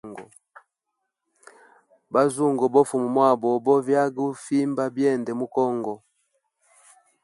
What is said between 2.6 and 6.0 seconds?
bo fuma wabo bo vyaga ufimba byende mu congo.